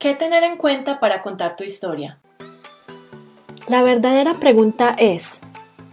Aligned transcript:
¿Qué 0.00 0.14
tener 0.14 0.44
en 0.44 0.56
cuenta 0.56 0.98
para 0.98 1.20
contar 1.20 1.56
tu 1.56 1.62
historia? 1.62 2.18
La 3.68 3.82
verdadera 3.82 4.32
pregunta 4.32 4.96
es, 4.98 5.40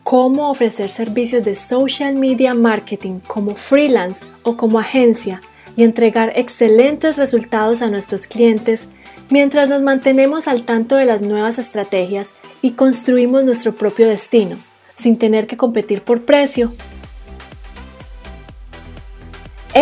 ¿cómo 0.04 0.50
ofrecer 0.50 0.92
servicios 0.92 1.44
de 1.44 1.58
social 1.58 2.16
media 2.16 2.54
marketing 2.54 3.20
como 3.20 3.58
freelance 3.58 4.26
o 4.44 4.56
como 4.56 4.80
agencia 4.80 5.42
y 5.76 5.84
entregar 5.84 6.32
excelentes 6.38 7.18
resultados 7.18 7.82
a 7.82 7.90
nuestros 7.90 8.28
clientes 8.28 8.88
mientras 9.30 9.68
nos 9.68 9.82
mantenemos 9.82 10.48
al 10.48 10.64
tanto 10.64 10.96
de 10.96 11.04
las 11.04 11.22
nuevas 11.22 11.60
estrategias 11.60 12.34
y 12.62 12.72
construimos 12.72 13.44
nuestro 13.44 13.76
propio 13.76 14.08
destino, 14.08 14.56
sin 14.96 15.18
tener 15.18 15.48
que 15.48 15.58
competir 15.58 16.02
por 16.02 16.24
precio 16.24 16.72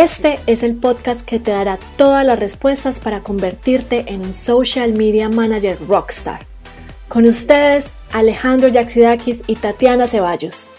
este 0.03 0.39
es 0.45 0.61
el 0.61 0.75
podcast 0.75 1.21
que 1.21 1.39
te 1.39 1.51
dará 1.51 1.79
todas 1.95 2.25
las 2.25 2.37
respuestas 2.37 2.99
para 2.99 3.21
convertirte 3.23 4.03
en 4.09 4.23
un 4.23 4.33
social 4.33 4.91
media 4.91 5.29
manager 5.29 5.77
rockstar. 5.87 6.45
Con 7.07 7.25
ustedes, 7.25 7.93
Alejandro 8.11 8.67
Yaxidakis 8.67 9.43
y 9.47 9.55
Tatiana 9.55 10.05
Ceballos. 10.07 10.69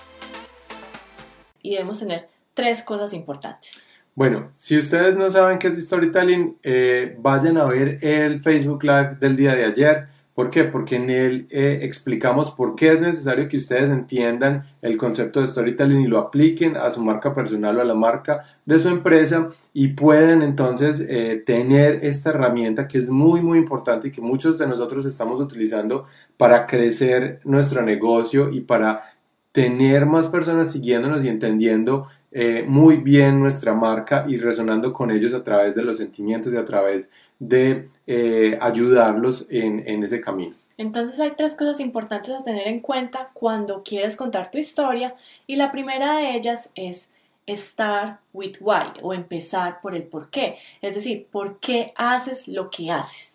Y 1.62 1.70
debemos 1.70 1.98
tener 1.98 2.28
tres 2.52 2.82
cosas 2.82 3.14
importantes. 3.14 3.84
Bueno, 4.14 4.52
si 4.56 4.76
ustedes 4.76 5.16
no 5.16 5.30
saben 5.30 5.58
qué 5.58 5.68
es 5.68 5.82
storytelling, 5.82 6.58
eh, 6.62 7.16
vayan 7.18 7.56
a 7.56 7.64
ver 7.64 7.98
el 8.02 8.42
Facebook 8.42 8.84
Live 8.84 9.16
del 9.18 9.34
día 9.34 9.54
de 9.54 9.64
ayer 9.64 10.08
¿Por 10.36 10.50
qué? 10.50 10.64
Porque 10.64 10.96
en 10.96 11.08
él 11.08 11.46
eh, 11.48 11.78
explicamos 11.80 12.50
por 12.50 12.74
qué 12.74 12.92
es 12.92 13.00
necesario 13.00 13.48
que 13.48 13.56
ustedes 13.56 13.88
entiendan 13.88 14.64
el 14.82 14.98
concepto 14.98 15.40
de 15.40 15.46
storytelling 15.46 16.02
y 16.02 16.06
lo 16.08 16.18
apliquen 16.18 16.76
a 16.76 16.90
su 16.90 17.02
marca 17.02 17.32
personal 17.32 17.78
o 17.78 17.80
a 17.80 17.84
la 17.84 17.94
marca 17.94 18.42
de 18.66 18.78
su 18.78 18.90
empresa 18.90 19.48
y 19.72 19.88
pueden 19.88 20.42
entonces 20.42 21.00
eh, 21.08 21.42
tener 21.46 22.00
esta 22.04 22.30
herramienta 22.30 22.86
que 22.86 22.98
es 22.98 23.08
muy 23.08 23.40
muy 23.40 23.56
importante 23.56 24.08
y 24.08 24.10
que 24.10 24.20
muchos 24.20 24.58
de 24.58 24.66
nosotros 24.66 25.06
estamos 25.06 25.40
utilizando 25.40 26.04
para 26.36 26.66
crecer 26.66 27.40
nuestro 27.44 27.80
negocio 27.80 28.50
y 28.50 28.60
para 28.60 29.04
tener 29.52 30.04
más 30.04 30.28
personas 30.28 30.70
siguiéndonos 30.70 31.24
y 31.24 31.28
entendiendo 31.28 32.08
eh, 32.32 32.64
muy 32.66 32.98
bien 32.98 33.40
nuestra 33.40 33.74
marca 33.74 34.24
y 34.28 34.36
resonando 34.36 34.92
con 34.92 35.10
ellos 35.10 35.34
a 35.34 35.42
través 35.42 35.74
de 35.74 35.82
los 35.82 35.98
sentimientos 35.98 36.52
y 36.52 36.56
a 36.56 36.64
través 36.64 37.10
de 37.38 37.88
eh, 38.06 38.58
ayudarlos 38.60 39.46
en, 39.50 39.82
en 39.86 40.02
ese 40.02 40.20
camino. 40.20 40.54
Entonces 40.78 41.18
hay 41.20 41.32
tres 41.36 41.54
cosas 41.54 41.80
importantes 41.80 42.34
a 42.34 42.44
tener 42.44 42.68
en 42.68 42.80
cuenta 42.80 43.30
cuando 43.32 43.82
quieres 43.82 44.16
contar 44.16 44.50
tu 44.50 44.58
historia 44.58 45.14
y 45.46 45.56
la 45.56 45.72
primera 45.72 46.18
de 46.18 46.36
ellas 46.36 46.70
es 46.74 47.08
start 47.48 48.20
with 48.32 48.56
why 48.60 48.92
o 49.02 49.14
empezar 49.14 49.80
por 49.80 49.94
el 49.94 50.02
por 50.02 50.30
qué, 50.30 50.56
es 50.82 50.94
decir, 50.94 51.26
por 51.30 51.58
qué 51.60 51.92
haces 51.96 52.48
lo 52.48 52.70
que 52.70 52.90
haces. 52.90 53.34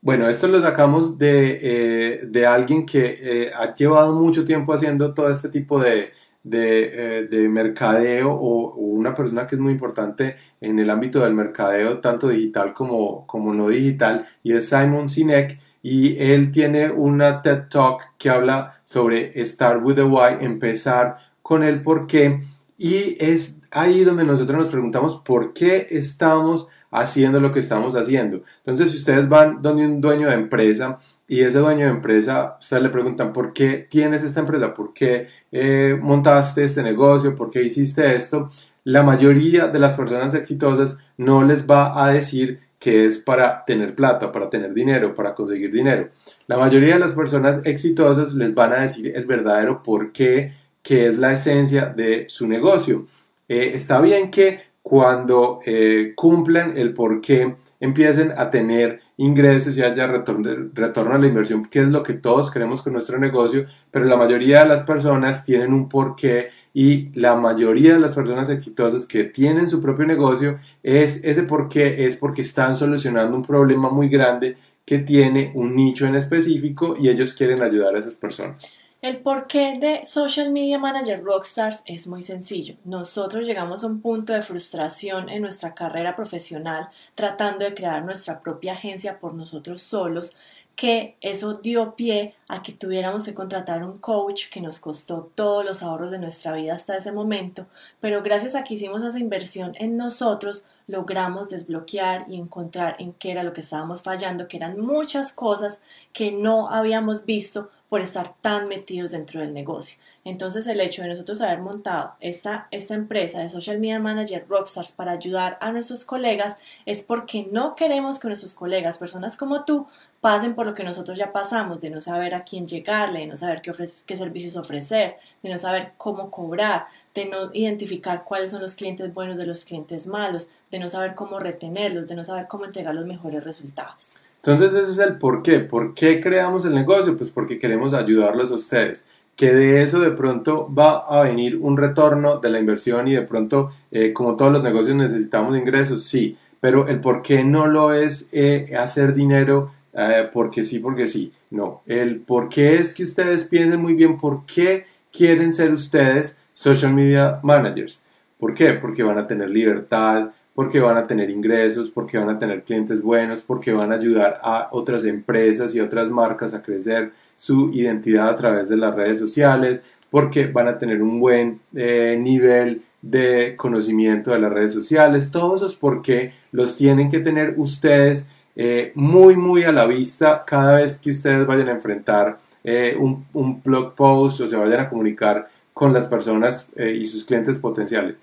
Bueno, 0.00 0.28
esto 0.28 0.48
lo 0.48 0.60
sacamos 0.60 1.16
de, 1.16 1.60
eh, 1.62 2.20
de 2.24 2.46
alguien 2.46 2.84
que 2.84 3.18
eh, 3.20 3.52
ha 3.54 3.72
llevado 3.72 4.12
mucho 4.14 4.44
tiempo 4.44 4.72
haciendo 4.72 5.14
todo 5.14 5.30
este 5.30 5.48
tipo 5.48 5.78
de, 5.78 6.10
de, 6.42 7.28
de 7.30 7.48
mercadeo 7.48 8.32
o, 8.32 8.74
una 8.92 9.14
persona 9.14 9.46
que 9.46 9.56
es 9.56 9.60
muy 9.60 9.72
importante 9.72 10.36
en 10.60 10.78
el 10.78 10.90
ámbito 10.90 11.20
del 11.20 11.34
mercadeo, 11.34 11.98
tanto 12.00 12.28
digital 12.28 12.72
como, 12.72 13.26
como 13.26 13.52
no 13.52 13.68
digital, 13.68 14.26
y 14.42 14.52
es 14.52 14.68
Simon 14.68 15.08
Sinek. 15.08 15.58
Y 15.82 16.16
él 16.18 16.52
tiene 16.52 16.90
una 16.90 17.42
TED 17.42 17.68
Talk 17.68 18.16
que 18.16 18.30
habla 18.30 18.80
sobre 18.84 19.44
Start 19.44 19.82
with 19.82 19.96
the 19.96 20.04
Why, 20.04 20.36
empezar 20.40 21.16
con 21.42 21.64
el 21.64 21.82
por 21.82 22.06
qué. 22.06 22.40
Y 22.78 23.16
es 23.18 23.60
ahí 23.72 24.04
donde 24.04 24.24
nosotros 24.24 24.58
nos 24.58 24.68
preguntamos 24.68 25.16
por 25.16 25.52
qué 25.52 25.86
estamos 25.90 26.68
haciendo 26.92 27.40
lo 27.40 27.50
que 27.50 27.60
estamos 27.60 27.96
haciendo. 27.96 28.44
Entonces, 28.58 28.92
si 28.92 28.98
ustedes 28.98 29.28
van 29.28 29.60
donde 29.60 29.84
un 29.86 30.00
dueño 30.00 30.28
de 30.28 30.34
empresa 30.34 30.98
y 31.32 31.40
ese 31.40 31.60
dueño 31.60 31.86
de 31.86 31.92
empresa, 31.92 32.58
ustedes 32.60 32.82
le 32.82 32.90
preguntan 32.90 33.32
por 33.32 33.54
qué 33.54 33.86
tienes 33.88 34.22
esta 34.22 34.40
empresa, 34.40 34.74
por 34.74 34.92
qué 34.92 35.28
eh, 35.50 35.98
montaste 35.98 36.62
este 36.62 36.82
negocio, 36.82 37.34
por 37.34 37.48
qué 37.48 37.62
hiciste 37.62 38.14
esto, 38.14 38.50
la 38.84 39.02
mayoría 39.02 39.68
de 39.68 39.78
las 39.78 39.96
personas 39.96 40.34
exitosas 40.34 40.98
no 41.16 41.42
les 41.42 41.66
va 41.66 42.04
a 42.04 42.12
decir 42.12 42.60
que 42.78 43.06
es 43.06 43.16
para 43.16 43.64
tener 43.64 43.94
plata, 43.94 44.30
para 44.30 44.50
tener 44.50 44.74
dinero, 44.74 45.14
para 45.14 45.34
conseguir 45.34 45.72
dinero. 45.72 46.10
La 46.48 46.58
mayoría 46.58 46.94
de 46.94 47.00
las 47.00 47.14
personas 47.14 47.62
exitosas 47.64 48.34
les 48.34 48.52
van 48.52 48.74
a 48.74 48.82
decir 48.82 49.10
el 49.16 49.24
verdadero 49.24 49.82
por 49.82 50.12
qué, 50.12 50.52
que 50.82 51.06
es 51.06 51.16
la 51.16 51.32
esencia 51.32 51.86
de 51.86 52.26
su 52.28 52.46
negocio. 52.46 53.06
Eh, 53.48 53.70
está 53.72 54.02
bien 54.02 54.30
que 54.30 54.60
cuando 54.92 55.60
eh, 55.64 56.12
cumplen 56.14 56.74
el 56.76 56.92
por 56.92 57.22
qué 57.22 57.56
empiecen 57.80 58.34
a 58.36 58.50
tener 58.50 59.00
ingresos 59.16 59.74
y 59.78 59.82
haya 59.82 60.06
retorno, 60.06 60.50
retorno 60.74 61.14
a 61.14 61.18
la 61.18 61.26
inversión, 61.26 61.64
que 61.64 61.80
es 61.80 61.88
lo 61.88 62.02
que 62.02 62.12
todos 62.12 62.50
queremos 62.50 62.82
con 62.82 62.92
nuestro 62.92 63.18
negocio, 63.18 63.64
pero 63.90 64.04
la 64.04 64.18
mayoría 64.18 64.64
de 64.64 64.68
las 64.68 64.82
personas 64.82 65.44
tienen 65.44 65.72
un 65.72 65.88
porqué 65.88 66.50
y 66.74 67.08
la 67.18 67.36
mayoría 67.36 67.94
de 67.94 68.00
las 68.00 68.14
personas 68.14 68.50
exitosas 68.50 69.06
que 69.06 69.24
tienen 69.24 69.70
su 69.70 69.80
propio 69.80 70.04
negocio 70.04 70.58
es 70.82 71.24
ese 71.24 71.44
porqué 71.44 72.04
es 72.04 72.16
porque 72.16 72.42
están 72.42 72.76
solucionando 72.76 73.34
un 73.34 73.42
problema 73.42 73.88
muy 73.88 74.10
grande 74.10 74.58
que 74.84 74.98
tiene 74.98 75.52
un 75.54 75.74
nicho 75.74 76.04
en 76.04 76.16
específico 76.16 76.96
y 77.00 77.08
ellos 77.08 77.32
quieren 77.32 77.62
ayudar 77.62 77.96
a 77.96 77.98
esas 77.98 78.16
personas. 78.16 78.81
El 79.02 79.18
porqué 79.18 79.78
de 79.80 80.06
Social 80.06 80.52
Media 80.52 80.78
Manager 80.78 81.24
Rockstars 81.24 81.82
es 81.86 82.06
muy 82.06 82.22
sencillo. 82.22 82.76
Nosotros 82.84 83.44
llegamos 83.44 83.82
a 83.82 83.88
un 83.88 84.00
punto 84.00 84.32
de 84.32 84.44
frustración 84.44 85.28
en 85.28 85.42
nuestra 85.42 85.74
carrera 85.74 86.14
profesional 86.14 86.88
tratando 87.16 87.64
de 87.64 87.74
crear 87.74 88.04
nuestra 88.04 88.38
propia 88.38 88.74
agencia 88.74 89.18
por 89.18 89.34
nosotros 89.34 89.82
solos, 89.82 90.36
que 90.76 91.16
eso 91.20 91.52
dio 91.52 91.96
pie 91.96 92.36
a 92.46 92.62
que 92.62 92.70
tuviéramos 92.70 93.24
que 93.24 93.34
contratar 93.34 93.82
un 93.82 93.98
coach 93.98 94.48
que 94.48 94.60
nos 94.60 94.78
costó 94.78 95.32
todos 95.34 95.64
los 95.64 95.82
ahorros 95.82 96.12
de 96.12 96.20
nuestra 96.20 96.52
vida 96.52 96.74
hasta 96.74 96.96
ese 96.96 97.10
momento, 97.10 97.66
pero 98.00 98.22
gracias 98.22 98.54
a 98.54 98.62
que 98.62 98.74
hicimos 98.74 99.02
esa 99.02 99.18
inversión 99.18 99.72
en 99.80 99.96
nosotros, 99.96 100.64
logramos 100.86 101.48
desbloquear 101.48 102.26
y 102.28 102.36
encontrar 102.36 102.94
en 103.00 103.12
qué 103.14 103.32
era 103.32 103.42
lo 103.42 103.52
que 103.52 103.62
estábamos 103.62 104.02
fallando, 104.02 104.46
que 104.46 104.58
eran 104.58 104.80
muchas 104.80 105.32
cosas 105.32 105.80
que 106.12 106.30
no 106.30 106.70
habíamos 106.70 107.24
visto 107.24 107.68
por 107.92 108.00
estar 108.00 108.34
tan 108.40 108.68
metidos 108.68 109.10
dentro 109.10 109.40
del 109.40 109.52
negocio. 109.52 109.98
Entonces 110.24 110.66
el 110.66 110.80
hecho 110.80 111.02
de 111.02 111.08
nosotros 111.08 111.42
haber 111.42 111.58
montado 111.58 112.14
esta, 112.20 112.66
esta 112.70 112.94
empresa 112.94 113.40
de 113.40 113.50
Social 113.50 113.80
Media 113.80 113.98
Manager 113.98 114.46
Rockstars 114.48 114.92
para 114.92 115.12
ayudar 115.12 115.58
a 115.60 115.72
nuestros 115.72 116.06
colegas 116.06 116.56
es 116.86 117.02
porque 117.02 117.46
no 117.52 117.74
queremos 117.74 118.18
que 118.18 118.28
nuestros 118.28 118.54
colegas, 118.54 118.96
personas 118.96 119.36
como 119.36 119.66
tú, 119.66 119.88
pasen 120.22 120.54
por 120.54 120.64
lo 120.64 120.72
que 120.72 120.84
nosotros 120.84 121.18
ya 121.18 121.32
pasamos, 121.32 121.82
de 121.82 121.90
no 121.90 122.00
saber 122.00 122.34
a 122.34 122.44
quién 122.44 122.66
llegarle, 122.66 123.20
de 123.20 123.26
no 123.26 123.36
saber 123.36 123.60
qué, 123.60 123.74
qué 124.06 124.16
servicios 124.16 124.56
ofrecer, 124.56 125.18
de 125.42 125.50
no 125.50 125.58
saber 125.58 125.92
cómo 125.98 126.30
cobrar, 126.30 126.86
de 127.12 127.26
no 127.26 127.50
identificar 127.52 128.24
cuáles 128.24 128.52
son 128.52 128.62
los 128.62 128.74
clientes 128.74 129.12
buenos 129.12 129.36
de 129.36 129.44
los 129.44 129.66
clientes 129.66 130.06
malos, 130.06 130.48
de 130.70 130.78
no 130.78 130.88
saber 130.88 131.14
cómo 131.14 131.38
retenerlos, 131.40 132.06
de 132.06 132.14
no 132.14 132.24
saber 132.24 132.46
cómo 132.48 132.64
entregar 132.64 132.94
los 132.94 133.04
mejores 133.04 133.44
resultados. 133.44 134.16
Entonces 134.44 134.74
ese 134.74 134.90
es 134.90 134.98
el 134.98 135.18
por 135.18 135.42
qué. 135.42 135.60
¿Por 135.60 135.94
qué 135.94 136.20
creamos 136.20 136.64
el 136.64 136.74
negocio? 136.74 137.16
Pues 137.16 137.30
porque 137.30 137.58
queremos 137.58 137.94
ayudarlos 137.94 138.50
a 138.50 138.54
ustedes. 138.54 139.04
Que 139.36 139.54
de 139.54 139.82
eso 139.82 140.00
de 140.00 140.10
pronto 140.10 140.68
va 140.72 140.98
a 140.98 141.22
venir 141.22 141.56
un 141.56 141.76
retorno 141.76 142.38
de 142.38 142.50
la 142.50 142.58
inversión 142.58 143.06
y 143.06 143.12
de 143.12 143.22
pronto, 143.22 143.70
eh, 143.92 144.12
como 144.12 144.36
todos 144.36 144.52
los 144.52 144.62
negocios, 144.62 144.96
necesitamos 144.96 145.56
ingresos, 145.56 146.02
sí. 146.02 146.36
Pero 146.58 146.88
el 146.88 147.00
por 147.00 147.22
qué 147.22 147.44
no 147.44 147.68
lo 147.68 147.92
es 147.94 148.28
eh, 148.32 148.72
hacer 148.76 149.14
dinero 149.14 149.70
eh, 149.92 150.28
porque 150.32 150.64
sí, 150.64 150.80
porque 150.80 151.06
sí. 151.06 151.32
No, 151.50 151.82
el 151.86 152.20
por 152.20 152.48
qué 152.48 152.76
es 152.76 152.94
que 152.94 153.04
ustedes 153.04 153.44
piensen 153.44 153.80
muy 153.80 153.94
bien 153.94 154.16
por 154.16 154.44
qué 154.46 154.86
quieren 155.12 155.52
ser 155.52 155.72
ustedes 155.72 156.38
social 156.52 156.94
media 156.94 157.40
managers. 157.42 158.06
¿Por 158.38 158.54
qué? 158.54 158.72
Porque 158.72 159.02
van 159.02 159.18
a 159.18 159.26
tener 159.26 159.50
libertad, 159.50 160.30
porque 160.62 160.78
van 160.78 160.96
a 160.96 161.08
tener 161.08 161.28
ingresos, 161.28 161.90
porque 161.90 162.18
van 162.18 162.28
a 162.28 162.38
tener 162.38 162.62
clientes 162.62 163.02
buenos, 163.02 163.42
porque 163.42 163.72
van 163.72 163.90
a 163.90 163.96
ayudar 163.96 164.40
a 164.44 164.68
otras 164.70 165.04
empresas 165.04 165.74
y 165.74 165.80
otras 165.80 166.08
marcas 166.08 166.54
a 166.54 166.62
crecer 166.62 167.10
su 167.34 167.70
identidad 167.72 168.28
a 168.28 168.36
través 168.36 168.68
de 168.68 168.76
las 168.76 168.94
redes 168.94 169.18
sociales, 169.18 169.82
porque 170.08 170.46
van 170.46 170.68
a 170.68 170.78
tener 170.78 171.02
un 171.02 171.18
buen 171.18 171.60
eh, 171.74 172.16
nivel 172.16 172.82
de 173.00 173.56
conocimiento 173.56 174.30
de 174.30 174.38
las 174.38 174.52
redes 174.52 174.72
sociales. 174.72 175.32
Todos 175.32 175.62
esos 175.62 175.74
porque 175.74 176.32
los 176.52 176.76
tienen 176.76 177.10
que 177.10 177.18
tener 177.18 177.54
ustedes 177.56 178.28
eh, 178.54 178.92
muy, 178.94 179.36
muy 179.36 179.64
a 179.64 179.72
la 179.72 179.86
vista 179.86 180.44
cada 180.46 180.76
vez 180.76 180.96
que 180.96 181.10
ustedes 181.10 181.44
vayan 181.44 181.70
a 181.70 181.72
enfrentar 181.72 182.38
eh, 182.62 182.96
un, 183.00 183.26
un, 183.32 183.60
blog 183.60 183.96
post 183.96 184.42
o 184.42 184.48
se 184.48 184.54
vayan 184.54 184.82
a 184.82 184.88
comunicar 184.88 185.48
con 185.74 185.92
las 185.92 186.06
personas 186.06 186.68
y 186.76 187.04
sus 187.06 187.24
clientes 187.24 187.58
potenciales. 187.58 188.20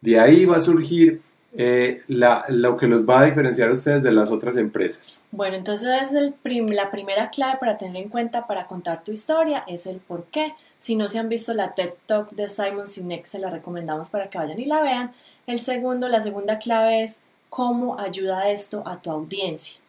De 0.00 0.18
ahí 0.18 0.44
va 0.44 0.56
a 0.56 0.60
surgir 0.60 1.20
eh, 1.56 2.02
la, 2.08 2.44
lo 2.48 2.76
que 2.76 2.86
los 2.86 3.08
va 3.08 3.20
a 3.20 3.24
diferenciar 3.24 3.70
a 3.70 3.72
ustedes 3.72 4.02
de 4.02 4.12
las 4.12 4.30
otras 4.30 4.56
empresas? 4.56 5.18
Bueno, 5.30 5.56
entonces 5.56 5.88
es 6.02 6.12
el 6.12 6.34
la 6.74 6.90
primera 6.90 7.30
clave 7.30 7.58
para 7.58 7.78
tener 7.78 8.02
en 8.02 8.10
cuenta 8.10 8.46
para 8.46 8.66
contar 8.66 9.02
tu 9.02 9.12
historia 9.12 9.64
es 9.66 9.86
el 9.86 9.96
por 9.96 10.24
qué. 10.26 10.54
Si 10.78 10.94
no 10.94 11.08
se 11.08 11.18
han 11.18 11.28
visto 11.28 11.54
la 11.54 11.74
TED 11.74 11.90
Talk 12.06 12.30
de 12.32 12.48
Simon 12.48 12.88
Sinek, 12.88 13.24
se 13.24 13.38
la 13.38 13.50
recomendamos 13.50 14.10
para 14.10 14.28
que 14.28 14.38
vayan 14.38 14.58
y 14.58 14.66
la 14.66 14.80
vean. 14.80 15.12
El 15.46 15.58
segundo, 15.58 16.08
la 16.08 16.20
segunda 16.20 16.58
clave 16.58 17.02
es 17.02 17.20
cómo 17.48 17.98
ayuda 17.98 18.50
esto 18.50 18.82
a 18.86 19.00
tu 19.00 19.10
audiencia. 19.10 19.80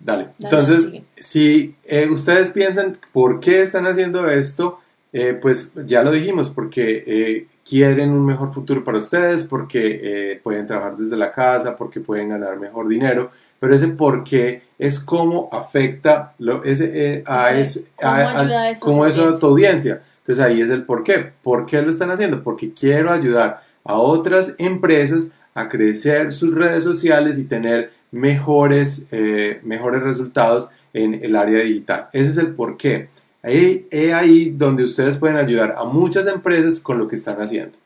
Dale. 0.00 0.30
Dale, 0.38 0.56
Entonces, 0.56 1.02
si 1.16 1.76
eh, 1.84 2.08
ustedes 2.08 2.50
piensan 2.50 2.98
por 3.12 3.40
qué 3.40 3.62
están 3.62 3.86
haciendo 3.86 4.28
esto, 4.28 4.80
eh, 5.12 5.38
pues 5.40 5.72
ya 5.86 6.02
lo 6.02 6.10
dijimos, 6.10 6.50
porque 6.50 7.46
quieren 7.68 8.10
un 8.10 8.24
mejor 8.26 8.52
futuro 8.52 8.84
para 8.84 8.98
ustedes, 8.98 9.44
porque 9.44 10.00
eh, 10.02 10.40
pueden 10.42 10.66
trabajar 10.66 10.96
desde 10.96 11.16
la 11.16 11.32
casa, 11.32 11.74
porque 11.76 12.00
pueden 12.00 12.28
ganar 12.28 12.58
mejor 12.58 12.88
dinero, 12.88 13.30
pero 13.58 13.74
ese 13.74 13.88
por 13.88 14.22
qué 14.22 14.62
es 14.78 15.00
cómo 15.00 15.48
afecta 15.50 16.34
lo, 16.38 16.62
ese, 16.64 16.90
eh, 16.94 17.22
a, 17.26 17.52
Ese, 17.54 17.80
ese- 17.80 17.88
¿cómo 17.96 18.10
a- 18.12 18.16
a- 18.16 18.40
a 18.40 18.74
cómo 18.80 19.02
tu 19.04 19.08
eso 19.08 19.28
a 19.28 19.38
tu 19.38 19.46
audiencia. 19.46 20.02
Entonces 20.18 20.44
ahí 20.44 20.60
es 20.60 20.70
el 20.70 20.84
por 20.84 21.02
qué. 21.02 21.32
¿Por 21.42 21.64
qué 21.66 21.80
lo 21.82 21.90
están 21.90 22.10
haciendo? 22.10 22.42
Porque 22.42 22.72
quiero 22.72 23.10
ayudar 23.10 23.62
a 23.84 23.94
otras 23.98 24.54
empresas 24.58 25.32
a 25.54 25.68
crecer 25.68 26.32
sus 26.32 26.54
redes 26.54 26.82
sociales 26.84 27.38
y 27.38 27.44
tener 27.44 27.92
mejores, 28.10 29.06
eh, 29.12 29.60
mejores 29.62 30.02
resultados 30.02 30.68
en 30.92 31.14
el 31.22 31.36
área 31.36 31.60
digital. 31.60 32.08
Ese 32.12 32.30
es 32.30 32.36
el 32.38 32.48
por 32.54 32.76
qué. 32.76 33.08
Ahí 33.44 33.86
es 33.90 34.14
ahí 34.14 34.50
donde 34.50 34.84
ustedes 34.84 35.18
pueden 35.18 35.36
ayudar 35.36 35.74
a 35.76 35.84
muchas 35.84 36.26
empresas 36.26 36.80
con 36.80 36.98
lo 36.98 37.06
que 37.06 37.16
están 37.16 37.40
haciendo. 37.42 37.78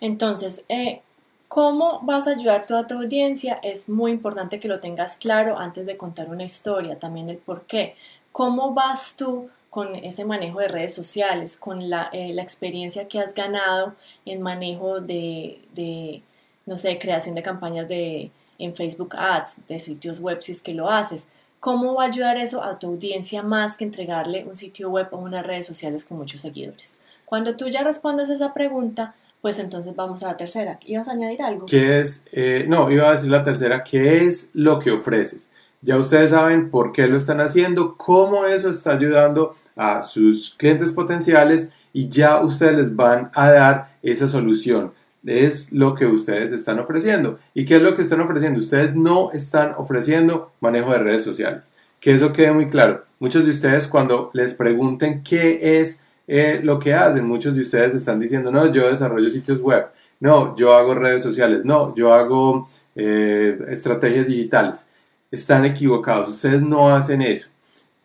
Entonces, 0.00 0.64
eh, 0.68 1.00
¿cómo 1.48 2.00
vas 2.04 2.28
a 2.28 2.30
ayudar 2.30 2.64
toda 2.64 2.86
tu 2.86 2.94
audiencia? 2.94 3.58
Es 3.64 3.88
muy 3.88 4.12
importante 4.12 4.60
que 4.60 4.68
lo 4.68 4.78
tengas 4.78 5.16
claro 5.16 5.58
antes 5.58 5.84
de 5.84 5.96
contar 5.96 6.28
una 6.30 6.44
historia, 6.44 6.96
también 6.96 7.28
el 7.28 7.38
por 7.38 7.62
qué. 7.62 7.96
¿Cómo 8.30 8.72
vas 8.72 9.16
tú 9.16 9.48
con 9.68 9.96
ese 9.96 10.24
manejo 10.24 10.60
de 10.60 10.68
redes 10.68 10.94
sociales, 10.94 11.56
con 11.56 11.90
la, 11.90 12.08
eh, 12.12 12.32
experiencia 12.38 13.08
que 13.08 13.18
has 13.18 13.34
ganado 13.34 13.96
en 14.24 14.42
manejo 14.42 15.00
de, 15.00 15.60
de, 15.74 16.22
no 16.66 16.78
sé, 16.78 17.00
creación 17.00 17.34
de 17.34 17.42
campañas 17.42 17.88
de, 17.88 18.30
en 18.58 18.76
Facebook 18.76 19.16
Ads, 19.16 19.66
de 19.66 19.80
sitios 19.80 20.20
web 20.20 20.40
si 20.40 20.52
es 20.52 20.62
que 20.62 20.74
lo 20.74 20.88
haces? 20.88 21.26
¿Cómo 21.60 21.94
va 21.94 22.04
a 22.04 22.06
ayudar 22.06 22.38
eso 22.38 22.64
a 22.64 22.78
tu 22.78 22.86
audiencia 22.86 23.42
más 23.42 23.76
que 23.76 23.84
entregarle 23.84 24.46
un 24.48 24.56
sitio 24.56 24.88
web 24.88 25.08
o 25.10 25.18
unas 25.18 25.46
redes 25.46 25.66
sociales 25.66 26.06
con 26.06 26.16
muchos 26.16 26.40
seguidores? 26.40 26.98
Cuando 27.26 27.54
tú 27.54 27.68
ya 27.68 27.84
respondes 27.84 28.30
esa 28.30 28.54
pregunta, 28.54 29.14
pues 29.42 29.58
entonces 29.58 29.94
vamos 29.94 30.22
a 30.22 30.28
la 30.28 30.36
tercera. 30.38 30.80
¿Ibas 30.86 31.08
a 31.08 31.12
añadir 31.12 31.42
algo? 31.42 31.66
¿Qué 31.66 32.00
es? 32.00 32.24
eh, 32.32 32.64
no, 32.66 32.90
iba 32.90 33.08
a 33.08 33.12
decir 33.12 33.30
la 33.30 33.42
tercera, 33.42 33.84
¿qué 33.84 34.24
es 34.24 34.50
lo 34.54 34.78
que 34.78 34.90
ofreces? 34.90 35.50
Ya 35.82 35.98
ustedes 35.98 36.30
saben 36.30 36.70
por 36.70 36.92
qué 36.92 37.06
lo 37.06 37.18
están 37.18 37.40
haciendo, 37.40 37.96
cómo 37.96 38.46
eso 38.46 38.70
está 38.70 38.92
ayudando 38.92 39.54
a 39.76 40.02
sus 40.02 40.54
clientes 40.54 40.92
potenciales 40.92 41.70
y 41.92 42.08
ya 42.08 42.40
ustedes 42.40 42.76
les 42.76 42.96
van 42.96 43.30
a 43.34 43.50
dar 43.50 43.98
esa 44.02 44.28
solución. 44.28 44.92
Es 45.26 45.72
lo 45.72 45.94
que 45.94 46.06
ustedes 46.06 46.52
están 46.52 46.78
ofreciendo. 46.78 47.38
¿Y 47.52 47.64
qué 47.66 47.76
es 47.76 47.82
lo 47.82 47.94
que 47.94 48.02
están 48.02 48.20
ofreciendo? 48.20 48.58
Ustedes 48.58 48.94
no 48.94 49.30
están 49.32 49.74
ofreciendo 49.76 50.50
manejo 50.60 50.92
de 50.92 50.98
redes 50.98 51.24
sociales. 51.24 51.68
Que 52.00 52.12
eso 52.12 52.32
quede 52.32 52.52
muy 52.52 52.68
claro. 52.68 53.04
Muchos 53.18 53.44
de 53.44 53.50
ustedes 53.50 53.86
cuando 53.86 54.30
les 54.32 54.54
pregunten 54.54 55.22
qué 55.22 55.80
es 55.80 56.00
eh, 56.26 56.60
lo 56.62 56.78
que 56.78 56.94
hacen, 56.94 57.26
muchos 57.26 57.54
de 57.54 57.60
ustedes 57.60 57.94
están 57.94 58.18
diciendo, 58.18 58.50
no, 58.50 58.72
yo 58.72 58.88
desarrollo 58.88 59.28
sitios 59.28 59.60
web. 59.60 59.86
No, 60.20 60.54
yo 60.56 60.72
hago 60.74 60.94
redes 60.94 61.22
sociales. 61.22 61.62
No, 61.64 61.94
yo 61.94 62.14
hago 62.14 62.68
eh, 62.94 63.58
estrategias 63.68 64.26
digitales. 64.26 64.86
Están 65.30 65.64
equivocados. 65.66 66.28
Ustedes 66.28 66.62
no 66.62 66.94
hacen 66.94 67.20
eso. 67.22 67.48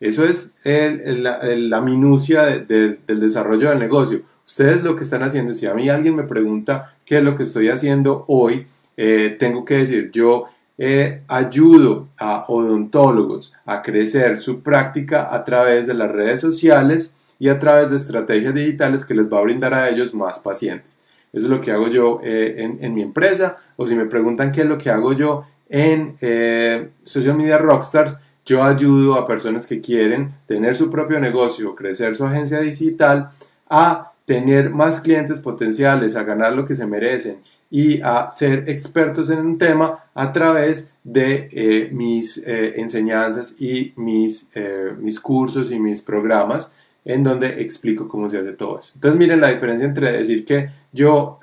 Eso 0.01 0.25
es 0.25 0.51
la, 0.65 1.81
minucia 1.81 2.43
de- 2.43 2.59
de- 2.65 2.99
del 3.07 3.19
desarrollo 3.21 3.69
del 3.69 3.79
negocio. 3.79 4.21
Ustedes 4.45 4.83
lo 4.83 4.95
que 4.95 5.03
están 5.03 5.23
haciendo, 5.23 5.53
si 5.53 5.65
a 5.65 5.73
mí 5.73 5.89
alguien 5.89 6.15
me 6.15 6.23
pregunta 6.23 6.95
qué 7.03 7.17
es 7.17 7.23
lo 7.23 7.35
que 7.35 7.43
estoy 7.43 7.69
haciendo 7.69 8.25
hoy, 8.27 8.67
eh, 8.95 9.35
tengo 9.39 9.65
que 9.65 9.77
decir, 9.77 10.11
yo 10.11 10.45
eh, 10.77 11.23
ayudo 11.27 12.09
a 12.17 12.45
odontólogos 12.47 13.53
a 13.65 13.81
crecer 13.81 14.37
su 14.37 14.61
práctica 14.61 15.33
a 15.33 15.43
través 15.43 15.87
de 15.87 15.95
las 15.95 16.11
redes 16.11 16.39
sociales 16.39 17.15
y 17.39 17.49
a 17.49 17.59
través 17.59 17.89
de 17.89 17.97
estrategias 17.97 18.53
digitales 18.53 19.03
que 19.03 19.15
les 19.15 19.31
va 19.31 19.39
a 19.39 19.43
brindar 19.43 19.73
a 19.73 19.89
ellos 19.89 20.13
más 20.13 20.39
pacientes. 20.39 20.99
Eso 21.33 21.45
es 21.45 21.49
lo 21.49 21.59
que 21.59 21.71
hago 21.71 21.89
yo 21.89 22.21
eh, 22.23 22.77
en, 22.79 22.93
mi 22.93 23.01
empresa. 23.01 23.57
O 23.75 23.87
si 23.87 23.95
me 23.95 24.05
preguntan 24.05 24.51
qué 24.51 24.61
es 24.61 24.67
lo 24.67 24.77
que 24.77 24.89
hago 24.89 25.11
yo 25.11 25.43
en 25.67 26.15
Social 27.03 27.35
Media 27.35 27.57
Rockstars, 27.57 28.19
yo 28.45 28.63
ayudo 28.63 29.15
a 29.15 29.25
personas 29.25 29.65
que 29.65 29.81
quieren 29.81 30.29
tener 30.45 30.75
su 30.75 30.89
propio 30.89 31.19
negocio, 31.19 31.75
crecer 31.75 32.15
su 32.15 32.23
agencia 32.23 32.59
digital, 32.59 33.31
a 33.69 34.13
tener 34.25 34.71
más 34.71 34.99
clientes 34.99 35.39
potenciales, 35.39 36.15
a 36.15 36.23
ganar 36.23 36.53
lo 36.53 36.65
que 36.65 36.75
se 36.75 36.87
merecen 36.87 37.41
y 37.69 38.01
a 38.01 38.31
ser 38.31 38.69
expertos 38.69 39.29
en 39.29 39.39
un 39.39 39.57
tema 39.57 40.05
a 40.13 40.31
través 40.31 40.89
de 41.03 41.49
eh, 41.51 41.89
mis 41.91 42.37
eh, 42.39 42.79
enseñanzas 42.79 43.55
y 43.59 43.93
mis, 43.95 44.49
eh, 44.55 44.91
mis 44.97 45.19
cursos 45.19 45.71
y 45.71 45.79
mis 45.79 46.01
programas 46.01 46.71
en 47.05 47.23
donde 47.23 47.61
explico 47.61 48.07
cómo 48.07 48.27
se 48.29 48.39
hace 48.39 48.53
todo 48.53 48.79
eso. 48.79 48.93
Entonces 48.95 49.19
miren 49.19 49.39
la 49.39 49.49
diferencia 49.49 49.85
entre 49.85 50.11
decir 50.11 50.43
que 50.43 50.69
yo 50.91 51.39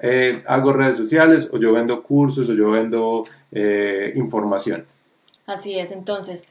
hago 0.47 0.73
redes 0.73 0.97
sociales 0.97 1.49
o 1.53 1.59
yo 1.59 1.73
vendo 1.73 2.03
cursos 2.03 2.49
o 2.49 2.55
yo 2.55 2.73
vendo 2.73 3.25
información. 4.17 4.85
Así 5.47 5.79
es, 5.79 5.93
entonces, 5.93 6.49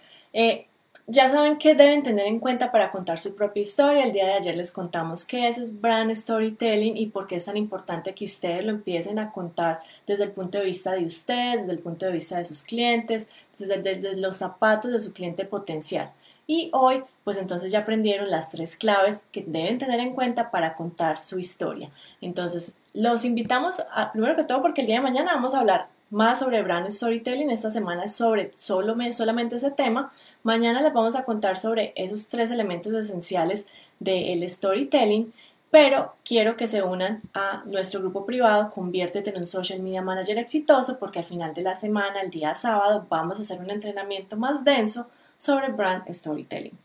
ya 1.07 1.29
saben 1.29 1.57
qué 1.57 1.75
deben 1.75 2.03
tener 2.03 2.25
en 2.25 2.39
cuenta 2.39 2.71
para 2.71 2.91
contar 2.91 3.19
su 3.19 3.35
propia 3.35 3.63
historia. 3.63 4.03
El 4.03 4.13
día 4.13 4.25
de 4.25 4.33
ayer 4.33 4.55
les 4.55 4.71
contamos 4.71 5.25
qué 5.25 5.47
es, 5.47 5.57
es 5.57 5.81
brand 5.81 6.13
storytelling 6.15 6.97
y 6.97 7.07
por 7.07 7.27
qué 7.27 7.37
es 7.37 7.45
tan 7.45 7.57
importante 7.57 8.13
que 8.13 8.25
ustedes 8.25 8.63
lo 8.63 8.71
empiecen 8.71 9.19
a 9.19 9.31
contar 9.31 9.81
desde 10.07 10.25
el 10.25 10.31
punto 10.31 10.59
de 10.59 10.65
vista 10.65 10.93
de 10.93 11.05
ustedes, 11.05 11.61
desde 11.61 11.73
el 11.73 11.79
punto 11.79 12.05
de 12.05 12.13
vista 12.13 12.37
de 12.37 12.45
sus 12.45 12.63
clientes, 12.63 13.27
desde, 13.57 13.81
desde 13.81 14.17
los 14.17 14.37
zapatos 14.37 14.91
de 14.91 14.99
su 14.99 15.13
cliente 15.13 15.45
potencial. 15.45 16.11
Y 16.47 16.69
hoy, 16.73 17.03
pues 17.23 17.37
entonces 17.37 17.71
ya 17.71 17.79
aprendieron 17.79 18.29
las 18.29 18.49
tres 18.49 18.75
claves 18.75 19.23
que 19.31 19.43
deben 19.45 19.77
tener 19.77 19.99
en 19.99 20.13
cuenta 20.13 20.51
para 20.51 20.75
contar 20.75 21.17
su 21.17 21.39
historia. 21.39 21.89
Entonces, 22.19 22.73
los 22.93 23.23
invitamos, 23.23 23.81
a, 23.93 24.11
primero 24.11 24.35
que 24.35 24.43
todo, 24.43 24.61
porque 24.61 24.81
el 24.81 24.87
día 24.87 24.97
de 24.97 25.01
mañana 25.01 25.33
vamos 25.33 25.53
a 25.53 25.59
hablar 25.59 25.87
más 26.11 26.39
sobre 26.39 26.61
brand 26.61 26.91
storytelling. 26.91 27.49
Esta 27.49 27.71
semana 27.71 28.03
es 28.03 28.13
sobre 28.13 28.51
solo, 28.55 28.95
solamente 29.13 29.55
ese 29.55 29.71
tema. 29.71 30.11
Mañana 30.43 30.81
les 30.81 30.93
vamos 30.93 31.15
a 31.15 31.23
contar 31.23 31.57
sobre 31.57 31.93
esos 31.95 32.27
tres 32.27 32.51
elementos 32.51 32.93
esenciales 32.93 33.65
del 33.99 34.47
storytelling. 34.47 35.33
Pero 35.71 36.13
quiero 36.25 36.57
que 36.57 36.67
se 36.67 36.83
unan 36.83 37.21
a 37.33 37.63
nuestro 37.65 38.01
grupo 38.01 38.25
privado, 38.25 38.69
conviértete 38.69 39.29
en 39.29 39.37
un 39.37 39.47
social 39.47 39.79
media 39.79 40.01
manager 40.01 40.37
exitoso, 40.37 40.99
porque 40.99 41.19
al 41.19 41.25
final 41.25 41.53
de 41.53 41.61
la 41.61 41.75
semana, 41.75 42.21
el 42.21 42.29
día 42.29 42.53
sábado, 42.55 43.05
vamos 43.09 43.39
a 43.39 43.43
hacer 43.43 43.57
un 43.59 43.71
entrenamiento 43.71 44.35
más 44.35 44.65
denso 44.65 45.07
sobre 45.37 45.69
brand 45.69 46.03
storytelling. 46.11 46.77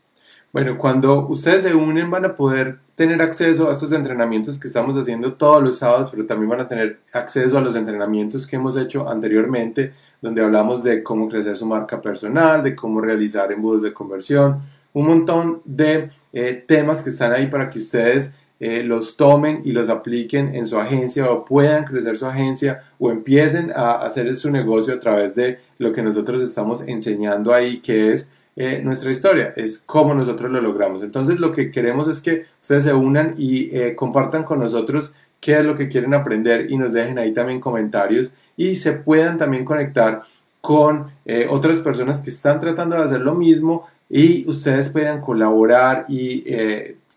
Bueno, 0.57 0.75
cuando 0.75 1.27
ustedes 1.27 1.61
se 1.61 1.75
unen 1.75 2.09
van 2.09 2.25
a 2.25 2.33
poder 2.33 2.79
tener 2.95 3.21
acceso 3.21 3.69
a 3.69 3.73
estos 3.73 3.91
entrenamientos 3.91 4.57
que 4.57 4.67
estamos 4.67 4.97
haciendo 4.97 5.33
todos 5.33 5.61
los 5.61 5.77
sábados, 5.77 6.09
pero 6.09 6.25
también 6.25 6.49
van 6.49 6.61
a 6.61 6.67
tener 6.67 6.99
acceso 7.13 7.59
a 7.59 7.61
los 7.61 7.75
entrenamientos 7.75 8.47
que 8.47 8.55
hemos 8.55 8.75
hecho 8.75 9.07
anteriormente, 9.07 9.93
donde 10.19 10.41
hablamos 10.41 10.83
de 10.83 11.03
cómo 11.03 11.29
crecer 11.29 11.55
su 11.55 11.67
marca 11.67 12.01
personal, 12.01 12.63
de 12.63 12.73
cómo 12.73 13.01
realizar 13.01 13.51
embudos 13.51 13.83
de 13.83 13.93
conversión, 13.93 14.61
un 14.93 15.05
montón 15.05 15.61
de 15.63 16.09
eh, 16.33 16.63
temas 16.65 17.03
que 17.03 17.11
están 17.11 17.33
ahí 17.33 17.45
para 17.45 17.69
que 17.69 17.77
ustedes 17.77 18.33
eh, 18.59 18.81
los 18.81 19.15
tomen 19.15 19.61
y 19.63 19.73
los 19.73 19.89
apliquen 19.89 20.55
en 20.55 20.65
su 20.65 20.79
agencia 20.79 21.29
o 21.29 21.45
puedan 21.45 21.85
crecer 21.85 22.17
su 22.17 22.25
agencia 22.25 22.81
o 22.97 23.11
empiecen 23.11 23.71
a 23.75 23.91
hacer 23.91 24.35
su 24.35 24.49
negocio 24.49 24.95
a 24.95 24.99
través 24.99 25.35
de 25.35 25.59
lo 25.77 25.91
que 25.91 26.01
nosotros 26.01 26.41
estamos 26.41 26.81
enseñando 26.81 27.53
ahí, 27.53 27.77
que 27.77 28.11
es 28.11 28.31
eh, 28.59 28.81
nuestra 28.83 29.11
historia, 29.11 29.53
es 29.55 29.77
cómo 29.85 30.15
nosotros 30.15 30.49
lo 30.49 30.59
logramos. 30.59 31.03
Entonces 31.03 31.39
lo 31.39 31.51
que 31.51 31.69
queremos 31.69 32.07
es 32.07 32.21
que 32.21 32.45
ustedes 32.59 32.85
se 32.85 32.93
unan 32.93 33.35
y 33.37 33.69
eh, 33.77 33.95
compartan 33.95 34.41
con 34.41 34.57
nosotros 34.57 35.13
qué 35.39 35.59
es 35.59 35.63
lo 35.63 35.75
que 35.75 35.87
quieren 35.87 36.15
aprender 36.15 36.71
y 36.71 36.75
nos 36.75 36.91
dejen 36.91 37.19
ahí 37.19 37.31
también 37.33 37.59
comentarios 37.59 38.31
y 38.55 38.75
se 38.77 38.93
puedan 38.93 39.37
también 39.37 39.63
conectar 39.63 40.23
con 40.59 41.11
eh, 41.25 41.45
otras 41.47 41.81
personas 41.81 42.19
que 42.19 42.31
están 42.31 42.59
tratando 42.59 42.95
de 42.95 43.03
hacer 43.03 43.21
lo 43.21 43.35
mismo 43.35 43.85
y 44.09 44.49
ustedes 44.49 44.89
puedan 44.89 45.21
colaborar 45.21 46.05
y 46.09 46.43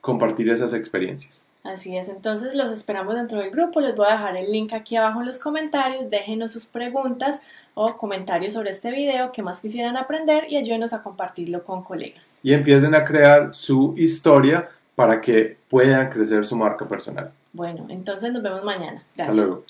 compartir 0.02 0.50
esas 0.50 0.74
experiencias. 0.74 1.44
Así 1.62 1.96
es, 1.96 2.08
entonces 2.08 2.54
los 2.54 2.72
esperamos 2.72 3.14
dentro 3.14 3.38
del 3.38 3.50
grupo. 3.50 3.80
Les 3.80 3.94
voy 3.94 4.06
a 4.08 4.12
dejar 4.12 4.36
el 4.36 4.50
link 4.50 4.72
aquí 4.72 4.96
abajo 4.96 5.20
en 5.20 5.26
los 5.26 5.38
comentarios. 5.38 6.08
Déjenos 6.08 6.52
sus 6.52 6.64
preguntas 6.66 7.40
o 7.74 7.98
comentarios 7.98 8.54
sobre 8.54 8.70
este 8.70 8.90
video 8.90 9.30
que 9.30 9.42
más 9.42 9.60
quisieran 9.60 9.96
aprender 9.96 10.44
y 10.48 10.56
ayúdenos 10.56 10.92
a 10.92 11.02
compartirlo 11.02 11.62
con 11.62 11.82
colegas. 11.82 12.36
Y 12.42 12.54
empiecen 12.54 12.94
a 12.94 13.04
crear 13.04 13.52
su 13.54 13.92
historia 13.96 14.68
para 14.94 15.20
que 15.20 15.58
puedan 15.68 16.08
crecer 16.10 16.44
su 16.44 16.56
marca 16.56 16.88
personal. 16.88 17.30
Bueno, 17.52 17.86
entonces 17.88 18.32
nos 18.32 18.42
vemos 18.42 18.64
mañana. 18.64 19.02
Gracias. 19.14 19.28
Hasta 19.28 19.34
luego. 19.34 19.64